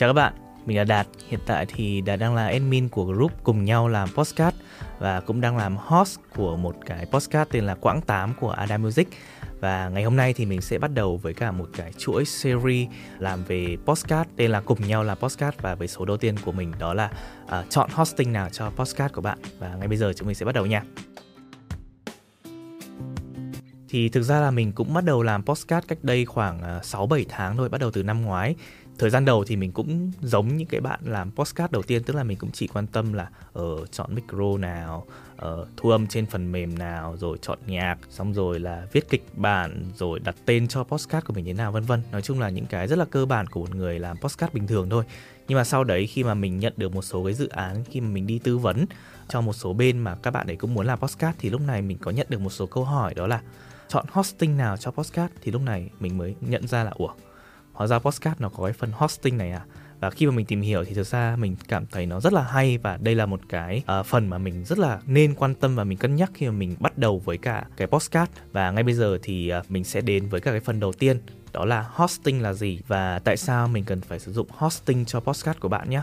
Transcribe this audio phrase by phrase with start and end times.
[0.00, 0.32] Chào các bạn,
[0.66, 1.06] mình là Đạt.
[1.28, 4.54] Hiện tại thì Đạt đang là admin của group cùng nhau làm podcast
[4.98, 8.78] và cũng đang làm host của một cái podcast tên là Quãng 8 của Ada
[8.78, 9.08] Music.
[9.60, 12.88] Và ngày hôm nay thì mình sẽ bắt đầu với cả một cái chuỗi series
[13.18, 16.52] làm về podcast tên là Cùng nhau làm podcast và với số đầu tiên của
[16.52, 17.10] mình đó là
[17.44, 19.38] uh, chọn hosting nào cho podcast của bạn.
[19.58, 20.82] Và ngay bây giờ chúng mình sẽ bắt đầu nha.
[23.90, 27.24] Thì thực ra là mình cũng bắt đầu làm podcast cách đây khoảng à, 6-7
[27.28, 28.54] tháng thôi, bắt đầu từ năm ngoái
[29.00, 32.16] thời gian đầu thì mình cũng giống những cái bạn làm postcard đầu tiên tức
[32.16, 35.06] là mình cũng chỉ quan tâm là ở uh, chọn micro nào
[35.46, 39.24] uh, thu âm trên phần mềm nào rồi chọn nhạc xong rồi là viết kịch
[39.34, 42.02] bản rồi đặt tên cho postcard của mình thế nào vân vân.
[42.12, 44.66] Nói chung là những cái rất là cơ bản của một người làm postcard bình
[44.66, 45.04] thường thôi.
[45.48, 48.00] Nhưng mà sau đấy khi mà mình nhận được một số cái dự án khi
[48.00, 48.86] mà mình đi tư vấn
[49.28, 51.82] cho một số bên mà các bạn ấy cũng muốn làm postcard thì lúc này
[51.82, 53.40] mình có nhận được một số câu hỏi đó là
[53.88, 57.10] chọn hosting nào cho postcard thì lúc này mình mới nhận ra là ủa
[57.80, 59.64] hóa ra podcast nó có cái phần hosting này à?
[60.00, 62.42] Và khi mà mình tìm hiểu thì thực ra mình cảm thấy nó rất là
[62.42, 65.76] hay và đây là một cái uh, phần mà mình rất là nên quan tâm
[65.76, 68.30] và mình cân nhắc khi mà mình bắt đầu với cả cái podcast.
[68.52, 71.20] Và ngay bây giờ thì uh, mình sẽ đến với cả cái phần đầu tiên
[71.52, 75.20] đó là hosting là gì và tại sao mình cần phải sử dụng hosting cho
[75.20, 76.02] podcast của bạn nhé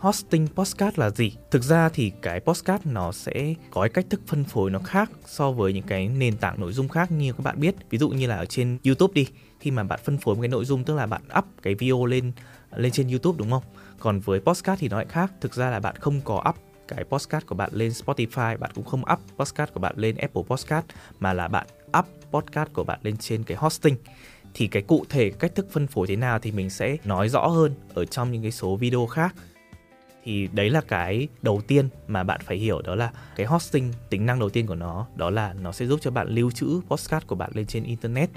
[0.00, 1.32] hosting podcast là gì?
[1.50, 5.10] Thực ra thì cái podcast nó sẽ có cái cách thức phân phối nó khác
[5.26, 7.74] so với những cái nền tảng nội dung khác như các bạn biết.
[7.90, 9.26] Ví dụ như là ở trên YouTube đi,
[9.60, 12.04] khi mà bạn phân phối một cái nội dung tức là bạn up cái video
[12.04, 12.32] lên
[12.76, 13.62] lên trên YouTube đúng không?
[13.98, 15.32] Còn với podcast thì nó lại khác.
[15.40, 16.56] Thực ra là bạn không có up
[16.88, 20.42] cái podcast của bạn lên Spotify, bạn cũng không up podcast của bạn lên Apple
[20.48, 20.86] Podcast
[21.20, 21.66] mà là bạn
[21.98, 23.96] up podcast của bạn lên trên cái hosting
[24.54, 27.46] thì cái cụ thể cách thức phân phối thế nào thì mình sẽ nói rõ
[27.46, 29.34] hơn ở trong những cái số video khác
[30.24, 34.26] thì đấy là cái đầu tiên mà bạn phải hiểu đó là cái hosting tính
[34.26, 37.26] năng đầu tiên của nó đó là nó sẽ giúp cho bạn lưu trữ podcast
[37.26, 38.30] của bạn lên trên internet.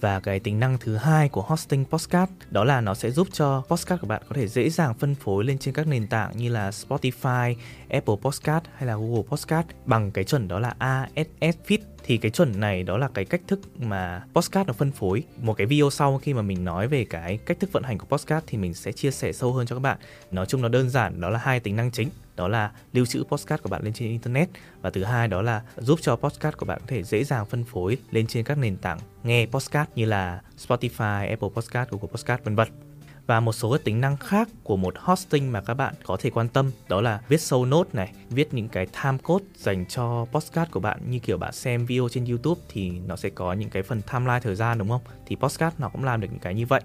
[0.00, 3.62] Và cái tính năng thứ hai của hosting podcast đó là nó sẽ giúp cho
[3.68, 6.48] podcast của bạn có thể dễ dàng phân phối lên trên các nền tảng như
[6.48, 7.54] là Spotify,
[7.92, 11.78] Apple Podcast hay là Google Podcast bằng cái chuẩn đó là RSS Feed.
[12.04, 15.22] Thì cái chuẩn này đó là cái cách thức mà podcast nó phân phối.
[15.42, 18.06] Một cái video sau khi mà mình nói về cái cách thức vận hành của
[18.06, 19.98] podcast thì mình sẽ chia sẻ sâu hơn cho các bạn.
[20.30, 22.08] Nói chung nó đơn giản đó là hai tính năng chính.
[22.36, 24.48] Đó là lưu trữ podcast của bạn lên trên internet
[24.80, 27.64] và thứ hai đó là giúp cho podcast của bạn có thể dễ dàng phân
[27.64, 32.44] phối lên trên các nền tảng nghe podcast như là Spotify, Apple Podcast, Google Podcast
[32.44, 32.91] vân vân
[33.26, 36.48] và một số tính năng khác của một hosting mà các bạn có thể quan
[36.48, 40.70] tâm đó là viết sâu note này, viết những cái time code dành cho podcast
[40.70, 43.82] của bạn như kiểu bạn xem video trên YouTube thì nó sẽ có những cái
[43.82, 45.02] phần timeline thời gian đúng không?
[45.26, 46.80] Thì podcast nó cũng làm được những cái như vậy.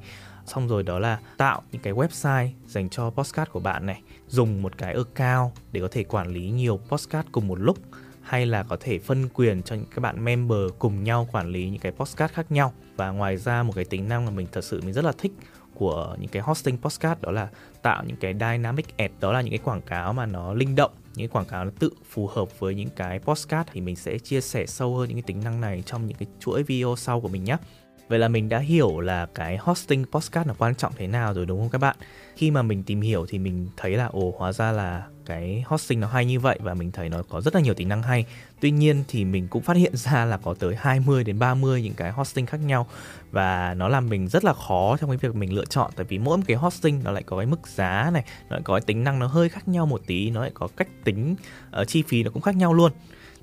[0.46, 4.62] Xong rồi đó là tạo những cái website dành cho podcast của bạn này, dùng
[4.62, 7.78] một cái account để có thể quản lý nhiều podcast cùng một lúc
[8.22, 11.70] hay là có thể phân quyền cho những các bạn member cùng nhau quản lý
[11.70, 14.64] những cái podcast khác nhau và ngoài ra một cái tính năng mà mình thật
[14.64, 15.32] sự mình rất là thích
[15.80, 17.50] của những cái hosting podcast đó là
[17.82, 20.92] tạo những cái dynamic ad, đó là những cái quảng cáo mà nó linh động,
[21.16, 24.18] những cái quảng cáo nó tự phù hợp với những cái podcast thì mình sẽ
[24.18, 27.22] chia sẻ sâu hơn những cái tính năng này trong những cái chuỗi video sau
[27.22, 27.58] của mình nhé
[28.08, 31.46] Vậy là mình đã hiểu là cái hosting podcast là quan trọng thế nào rồi
[31.46, 31.96] đúng không các bạn?
[32.36, 36.00] Khi mà mình tìm hiểu thì mình thấy là ồ hóa ra là cái hosting
[36.00, 38.26] nó hay như vậy và mình thấy nó có rất là nhiều tính năng hay.
[38.60, 41.94] Tuy nhiên thì mình cũng phát hiện ra là có tới 20 đến 30 những
[41.94, 42.88] cái hosting khác nhau
[43.32, 46.18] và nó làm mình rất là khó trong cái việc mình lựa chọn tại vì
[46.18, 48.82] mỗi một cái hosting nó lại có cái mức giá này, nó lại có cái
[48.82, 51.36] tính năng nó hơi khác nhau một tí, nó lại có cách tính
[51.82, 52.92] uh, chi phí nó cũng khác nhau luôn.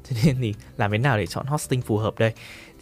[0.05, 2.33] Thế nên thì làm thế nào để chọn hosting phù hợp đây?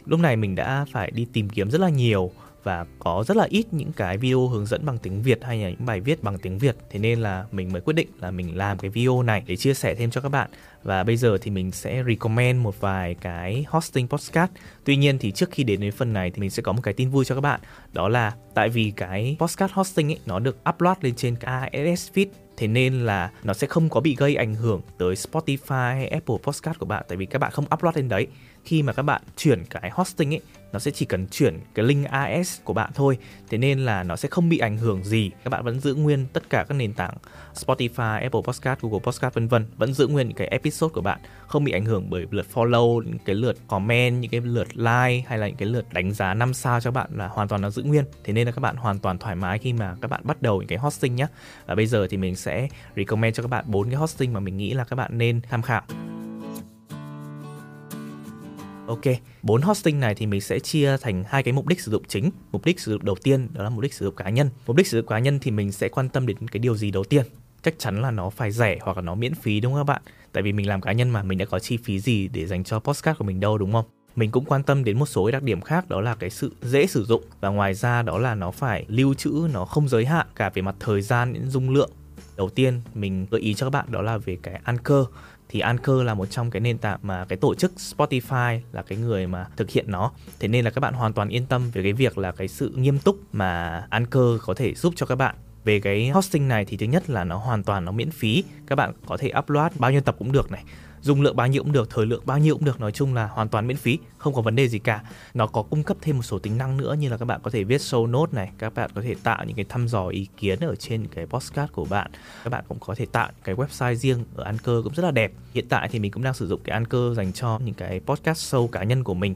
[0.07, 2.31] Lúc này mình đã phải đi tìm kiếm rất là nhiều
[2.65, 5.71] và có rất là ít những cái video hướng dẫn bằng tiếng Việt hay là
[5.71, 6.77] những bài viết bằng tiếng Việt.
[6.91, 9.75] Thế nên là mình mới quyết định là mình làm cái video này để chia
[9.75, 10.51] sẻ thêm cho các bạn.
[10.83, 14.51] Và bây giờ thì mình sẽ recommend một vài cái hosting podcast.
[14.85, 16.95] Tuy nhiên thì trước khi đến đến phần này thì mình sẽ có một cái
[16.95, 17.61] tin vui cho các bạn.
[17.93, 22.11] Đó là tại vì cái podcast hosting ấy, nó được upload lên trên cái ASS
[22.15, 22.27] feed,
[22.57, 26.37] thế nên là nó sẽ không có bị gây ảnh hưởng tới Spotify hay Apple
[26.43, 27.05] Podcast của bạn.
[27.09, 28.27] Tại vì các bạn không upload lên đấy
[28.65, 30.41] khi mà các bạn chuyển cái hosting ấy
[30.73, 33.19] nó sẽ chỉ cần chuyển cái link AS của bạn thôi.
[33.49, 35.31] Thế nên là nó sẽ không bị ảnh hưởng gì.
[35.45, 37.15] Các bạn vẫn giữ nguyên tất cả các nền tảng
[37.55, 39.67] Spotify, Apple Podcast, Google Podcast vân vân.
[39.77, 43.03] Vẫn giữ nguyên những cái episode của bạn không bị ảnh hưởng bởi lượt follow
[43.03, 46.35] những cái lượt comment những cái lượt like hay là những cái lượt đánh giá
[46.35, 48.05] 5 sao cho bạn là hoàn toàn nó giữ nguyên.
[48.25, 50.59] Thế nên là các bạn hoàn toàn thoải mái khi mà các bạn bắt đầu
[50.59, 51.27] những cái hosting nhé
[51.67, 54.57] và bây giờ thì mình sẽ recommend cho các bạn bốn cái hosting mà mình
[54.57, 55.83] nghĩ là các bạn nên tham khảo.
[58.87, 59.01] Ok,
[59.43, 62.31] bốn hosting này thì mình sẽ chia thành hai cái mục đích sử dụng chính.
[62.53, 64.51] Mục đích sử dụng đầu tiên đó là mục đích sử dụng cá nhân.
[64.67, 66.91] Mục đích sử dụng cá nhân thì mình sẽ quan tâm đến cái điều gì
[66.91, 67.25] đầu tiên?
[67.63, 70.03] Chắc chắn là nó phải rẻ hoặc là nó miễn phí đúng không các bạn?
[70.33, 72.65] Tại vì mình làm cá nhân mà mình đã có chi phí gì để dành
[72.65, 73.85] cho postcard của mình đâu đúng không?
[74.17, 76.87] mình cũng quan tâm đến một số đặc điểm khác đó là cái sự dễ
[76.87, 80.27] sử dụng và ngoài ra đó là nó phải lưu trữ nó không giới hạn
[80.37, 81.91] cả về mặt thời gian đến dung lượng
[82.37, 85.07] đầu tiên mình gợi ý cho các bạn đó là về cái Anchor
[85.53, 88.99] thì Anchor là một trong cái nền tảng mà cái tổ chức Spotify là cái
[88.99, 90.13] người mà thực hiện nó.
[90.41, 92.73] Thế nên là các bạn hoàn toàn yên tâm về cái việc là cái sự
[92.77, 95.35] nghiêm túc mà Anchor có thể giúp cho các bạn
[95.65, 98.45] về cái hosting này thì thứ nhất là nó hoàn toàn nó miễn phí.
[98.67, 100.65] Các bạn có thể upload bao nhiêu tập cũng được này.
[101.01, 102.81] Dung lượng bao nhiêu cũng được, thời lượng bao nhiêu cũng được.
[102.81, 105.03] Nói chung là hoàn toàn miễn phí, không có vấn đề gì cả.
[105.35, 107.51] Nó có cung cấp thêm một số tính năng nữa như là các bạn có
[107.51, 108.51] thể viết show note này.
[108.59, 111.73] Các bạn có thể tạo những cái thăm dò ý kiến ở trên cái postcard
[111.73, 112.11] của bạn.
[112.45, 115.33] Các bạn cũng có thể tạo cái website riêng ở Anchor cũng rất là đẹp.
[115.55, 118.55] Hiện tại thì mình cũng đang sử dụng cái Anchor dành cho những cái podcast
[118.55, 119.35] show cá nhân của mình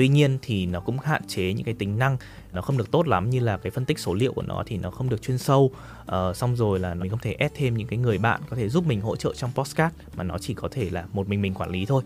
[0.00, 2.16] tuy nhiên thì nó cũng hạn chế những cái tính năng
[2.52, 4.78] nó không được tốt lắm như là cái phân tích số liệu của nó thì
[4.78, 5.70] nó không được chuyên sâu.
[6.02, 8.68] Uh, xong rồi là mình không thể add thêm những cái người bạn có thể
[8.68, 11.54] giúp mình hỗ trợ trong postcard mà nó chỉ có thể là một mình mình
[11.54, 12.02] quản lý thôi.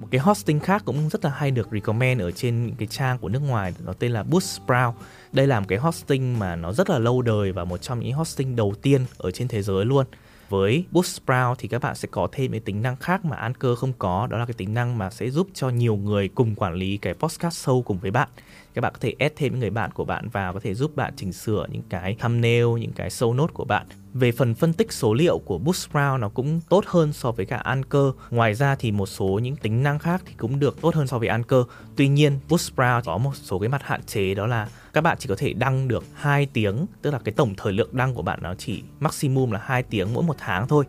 [0.00, 3.28] Một cái hosting khác cũng rất là hay được recommend ở trên cái trang của
[3.28, 4.92] nước ngoài nó tên là Buzzsprout.
[5.32, 8.12] Đây là một cái hosting mà nó rất là lâu đời và một trong những
[8.12, 10.06] hosting đầu tiên ở trên thế giới luôn
[10.48, 13.92] với Buzzsprout thì các bạn sẽ có thêm cái tính năng khác mà Anchor không
[13.98, 14.26] có.
[14.30, 17.14] Đó là cái tính năng mà sẽ giúp cho nhiều người cùng quản lý cái
[17.14, 18.28] podcast sâu cùng với bạn
[18.76, 20.96] các bạn có thể add thêm những người bạn của bạn vào có thể giúp
[20.96, 24.72] bạn chỉnh sửa những cái thumbnail những cái show note của bạn về phần phân
[24.72, 28.14] tích số liệu của Buzzsprout nó cũng tốt hơn so với cả Anchor.
[28.30, 31.18] Ngoài ra thì một số những tính năng khác thì cũng được tốt hơn so
[31.18, 31.66] với Anchor.
[31.96, 35.28] Tuy nhiên Buzzsprout có một số cái mặt hạn chế đó là các bạn chỉ
[35.28, 38.38] có thể đăng được 2 tiếng, tức là cái tổng thời lượng đăng của bạn
[38.42, 40.84] nó chỉ maximum là 2 tiếng mỗi một tháng thôi.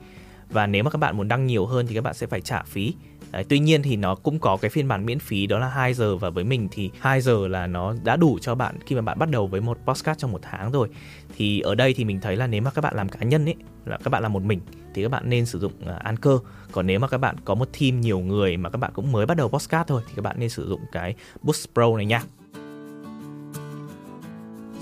[0.50, 2.64] Và nếu mà các bạn muốn đăng nhiều hơn thì các bạn sẽ phải trả
[2.64, 2.94] phí.
[3.32, 5.94] Đấy, tuy nhiên thì nó cũng có cái phiên bản miễn phí đó là 2
[5.94, 9.02] giờ và với mình thì 2 giờ là nó đã đủ cho bạn khi mà
[9.02, 10.90] bạn bắt đầu với một podcast trong một tháng rồi.
[11.38, 13.56] Thì ở đây thì mình thấy là nếu mà các bạn làm cá nhân ấy
[13.86, 14.60] là các bạn làm một mình
[14.94, 16.42] thì các bạn nên sử dụng uh, Anchor.
[16.72, 19.26] Còn nếu mà các bạn có một team nhiều người mà các bạn cũng mới
[19.26, 22.22] bắt đầu podcast thôi thì các bạn nên sử dụng cái Boost Pro này nha.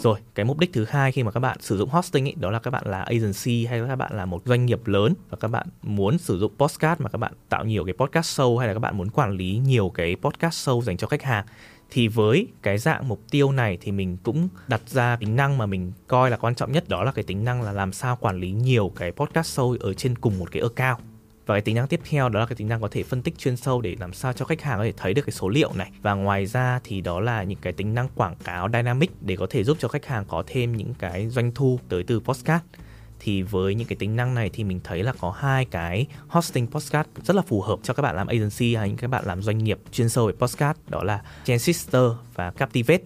[0.06, 2.52] Rồi, cái mục đích thứ hai khi mà các bạn sử dụng hosting ấy, đó
[2.52, 5.38] là các bạn là agency hay là các bạn là một doanh nghiệp lớn và
[5.42, 8.68] các bạn muốn sử dụng podcast mà các bạn tạo nhiều cái podcast show hay
[8.68, 11.46] là các bạn muốn quản lý nhiều cái podcast show dành cho khách hàng.
[11.90, 15.66] Thì với cái dạng mục tiêu này thì mình cũng đặt ra tính năng mà
[15.66, 18.40] mình coi là quan trọng nhất đó là cái tính năng là làm sao quản
[18.40, 21.15] lý nhiều cái podcast show ở trên cùng một cái account
[21.46, 23.38] và cái tính năng tiếp theo đó là cái tính năng có thể phân tích
[23.38, 25.74] chuyên sâu để làm sao cho khách hàng có thể thấy được cái số liệu
[25.74, 25.92] này.
[26.02, 29.48] Và ngoài ra thì đó là những cái tính năng quảng cáo dynamic để có
[29.50, 32.66] thể giúp cho khách hàng có thêm những cái doanh thu tới từ postcard
[33.20, 36.68] thì với những cái tính năng này thì mình thấy là có hai cái hosting
[36.68, 39.42] postcard rất là phù hợp cho các bạn làm agency hay những các bạn làm
[39.42, 43.04] doanh nghiệp chuyên sâu về postcard đó là Transistor và Captivate.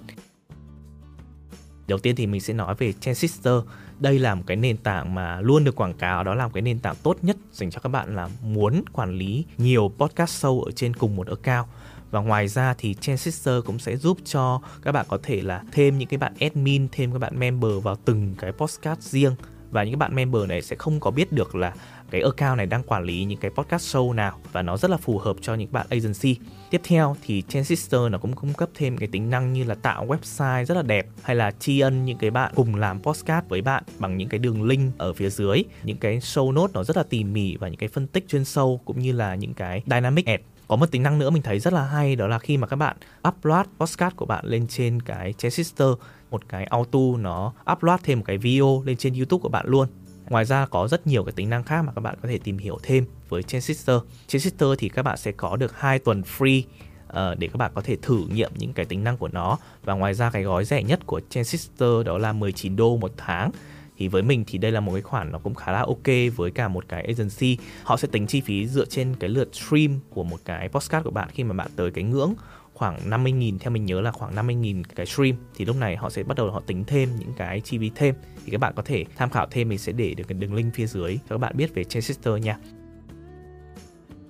[1.87, 3.63] Đầu tiên thì mình sẽ nói về Transistor
[3.99, 6.61] đây là một cái nền tảng mà luôn được quảng cáo, đó là một cái
[6.61, 10.61] nền tảng tốt nhất dành cho các bạn là muốn quản lý nhiều podcast show
[10.61, 11.67] ở trên cùng một account.
[12.11, 15.97] Và ngoài ra thì Transistor cũng sẽ giúp cho các bạn có thể là thêm
[15.97, 19.35] những cái bạn admin, thêm các bạn member vào từng cái podcast riêng
[19.71, 21.73] và những bạn member này sẽ không có biết được là
[22.11, 24.97] cái account này đang quản lý những cái podcast show nào và nó rất là
[24.97, 26.35] phù hợp cho những bạn agency.
[26.69, 30.07] Tiếp theo thì Transistor nó cũng cung cấp thêm cái tính năng như là tạo
[30.07, 33.61] website rất là đẹp hay là tri ân những cái bạn cùng làm podcast với
[33.61, 36.97] bạn bằng những cái đường link ở phía dưới, những cái show note nó rất
[36.97, 39.83] là tỉ mỉ và những cái phân tích chuyên sâu cũng như là những cái
[39.85, 40.39] dynamic ad
[40.69, 42.75] có một tính năng nữa mình thấy rất là hay đó là khi mà các
[42.75, 45.97] bạn upload podcast của bạn lên trên cái Transistor
[46.31, 49.87] một cái auto nó upload thêm một cái video lên trên YouTube của bạn luôn.
[50.29, 52.57] Ngoài ra có rất nhiều cái tính năng khác mà các bạn có thể tìm
[52.57, 54.01] hiểu thêm với Transistor.
[54.27, 56.61] Transistor thì các bạn sẽ có được 2 tuần free
[57.09, 59.57] uh, để các bạn có thể thử nghiệm những cái tính năng của nó.
[59.83, 63.51] Và ngoài ra cái gói rẻ nhất của Transistor đó là 19 đô một tháng
[63.99, 66.51] thì với mình thì đây là một cái khoản nó cũng khá là ok với
[66.51, 67.57] cả một cái agency.
[67.83, 71.11] Họ sẽ tính chi phí dựa trên cái lượt stream của một cái postcard của
[71.11, 72.33] bạn khi mà bạn tới cái ngưỡng
[72.73, 75.33] khoảng 50.000 theo mình nhớ là khoảng 50.000 cái stream.
[75.55, 78.15] Thì lúc này họ sẽ bắt đầu họ tính thêm những cái chi phí thêm.
[78.45, 80.73] Thì các bạn có thể tham khảo thêm, mình sẽ để được cái đường link
[80.73, 82.78] phía dưới cho các bạn biết về Chester nha.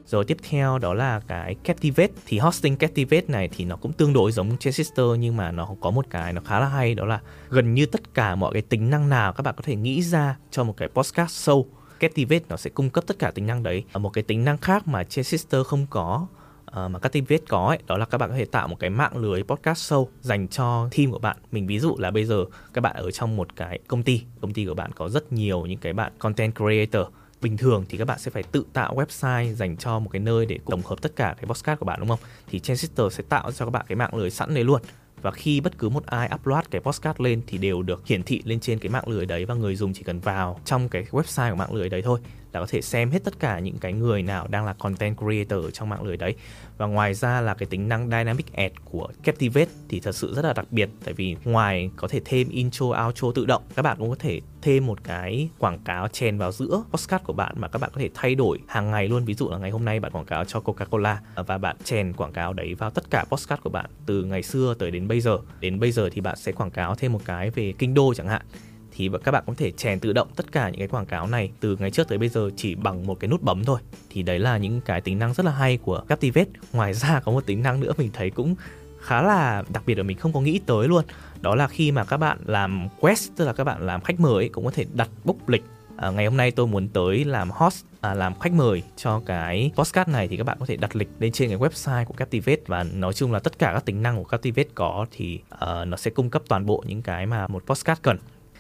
[0.10, 4.14] Rồi tiếp theo đó là cái Captivate thì hosting Captivate này thì nó cũng tương
[4.14, 7.22] đối giống Transistor nhưng mà nó có một cái nó khá là hay đó là
[7.50, 10.38] gần như tất cả mọi cái tính năng nào các bạn có thể nghĩ ra
[10.52, 11.66] cho một cái podcast show
[12.00, 13.84] Captivate nó sẽ cung cấp tất cả tính năng đấy.
[13.92, 16.28] Ờ, một cái tính năng khác mà Transistor không có
[16.70, 19.18] uh, mà Captivate có ấy, đó là các bạn có thể tạo một cái mạng
[19.18, 21.38] lưới podcast show dành cho team của bạn.
[21.52, 24.54] Mình ví dụ là bây giờ các bạn ở trong một cái công ty, công
[24.54, 27.08] ty của bạn có rất nhiều những cái bạn content creator
[27.42, 30.46] bình thường thì các bạn sẽ phải tự tạo website dành cho một cái nơi
[30.46, 32.20] để tổng hợp tất cả cái podcast của bạn, đúng không?
[32.48, 34.82] Thì Transistor sẽ tạo cho các bạn cái mạng lưới sẵn đấy luôn
[35.22, 38.42] và khi bất cứ một ai upload cái podcast lên thì đều được hiển thị
[38.46, 41.50] lên trên cái mạng lưới đấy và người dùng chỉ cần vào trong cái website
[41.50, 42.20] của mạng lưới đấy thôi
[42.54, 45.66] là có thể xem hết tất cả những cái người nào đang là content creator
[45.66, 46.36] ở trong mạng lưới đấy.
[46.78, 50.46] Và ngoài ra là cái tính năng dynamic ad của Captivate thì thật sự rất
[50.46, 53.98] là đặc biệt, tại vì ngoài có thể thêm intro, outro tự động, các bạn
[54.00, 57.68] cũng có thể thêm một cái quảng cáo chèn vào giữa postcard của bạn mà
[57.68, 59.26] các bạn có thể thay đổi hàng ngày luôn.
[59.26, 62.34] Ví dụ là ngày hôm nay bạn quảng cáo cho Coca-Cola và bạn chèn quảng
[62.34, 65.38] cáo đấy vào tất cả postcard của bạn từ ngày xưa tới đến bây giờ.
[65.60, 68.28] Đến bây giờ thì bạn sẽ quảng cáo thêm một cái về kinh đô chẳng
[68.28, 68.42] hạn
[69.00, 71.52] thì các bạn có thể chèn tự động tất cả những cái quảng cáo này
[71.60, 73.80] từ ngày trước tới bây giờ chỉ bằng một cái nút bấm thôi.
[74.10, 76.50] Thì đấy là những cái tính năng rất là hay của Captivate.
[76.74, 78.56] Ngoài ra có một tính năng nữa mình thấy cũng
[79.02, 81.06] khá là đặc biệt là mình không có nghĩ tới luôn.
[81.42, 84.34] Đó là khi mà các bạn làm quest tức là các bạn làm khách mời
[84.34, 85.64] ấy, cũng có thể đặt book lịch.
[85.98, 89.72] À, ngày hôm nay tôi muốn tới làm host à, làm khách mời cho cái
[89.76, 92.62] postcard này thì các bạn có thể đặt lịch lên trên cái website của Captivate.
[92.68, 95.98] Và nói chung là tất cả các tính năng của Captivate có thì uh, nó
[95.98, 98.18] sẽ cung cấp toàn bộ những cái mà một postcard cần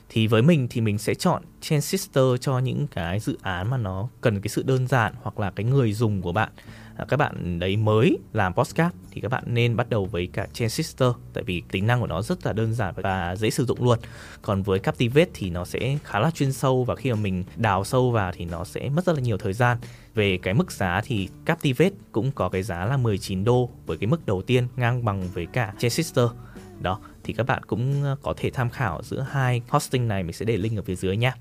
[0.10, 4.08] thì với mình thì mình sẽ chọn Transistor cho những cái dự án mà nó
[4.22, 6.50] cần cái sự đơn giản hoặc là cái người dùng của bạn.
[6.98, 10.48] À, các bạn đấy mới làm postcard thì các bạn nên bắt đầu với cả
[10.54, 13.84] Transistor tại vì tính năng của nó rất là đơn giản và dễ sử dụng
[13.84, 14.00] luôn.
[14.42, 17.84] Còn với Captivate thì nó sẽ khá là chuyên sâu và khi mà mình đào
[17.84, 19.78] sâu vào thì nó sẽ mất rất là nhiều thời gian.
[20.16, 24.08] Về cái mức giá thì Captivate cũng có cái giá là 19 đô với cái
[24.08, 26.32] mức đầu tiên ngang bằng với cả Transistor.
[26.80, 30.34] Đó thì các bạn cũng ờ, có thể tham khảo giữa hai hosting này mình
[30.34, 31.36] sẽ để link ở phía dưới nha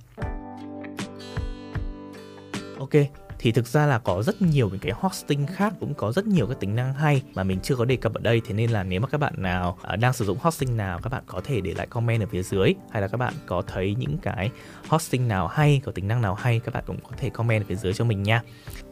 [2.79, 6.27] ok thì thực ra là có rất nhiều những cái hosting khác, cũng có rất
[6.27, 8.41] nhiều các tính năng hay mà mình chưa có đề cập ở đây.
[8.47, 11.13] Thế nên là nếu mà các bạn nào à, đang sử dụng hosting nào, các
[11.13, 12.75] bạn có thể để lại comment ở phía dưới.
[12.91, 14.51] Hay là các bạn có thấy những cái
[14.89, 17.67] hosting nào hay, có tính năng nào hay, các bạn cũng có thể comment ở
[17.69, 18.43] phía dưới cho mình nha.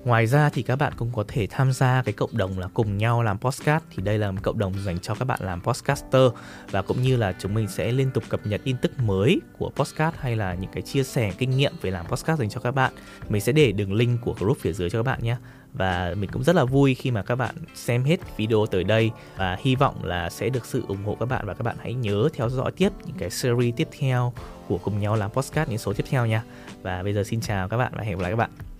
[0.04, 2.98] Ngoài ra thì các bạn cũng có thể tham gia cái cộng đồng là cùng
[2.98, 3.84] nhau làm podcast.
[3.90, 6.22] Thì đây là một cộng đồng dành cho các bạn làm podcaster.
[6.70, 9.70] Và cũng như là chúng mình sẽ liên tục cập nhật tin tức mới của
[9.76, 12.70] podcast, hay là những cái chia sẻ kinh nghiệm về làm podcast dành cho các
[12.70, 12.92] bạn.
[13.28, 15.36] Mình sẽ để đường link của group phía dưới cho các bạn nhé.
[15.72, 19.10] Và mình cũng rất là vui khi mà các bạn xem hết video tới đây
[19.36, 21.94] và hy vọng là sẽ được sự ủng hộ các bạn và các bạn hãy
[21.94, 24.32] nhớ theo dõi tiếp những cái series tiếp theo
[24.68, 26.42] của cùng nhau làm podcast những số tiếp theo nha.
[26.82, 28.75] Và bây giờ xin chào các bạn và hẹn gặp lại các bạn.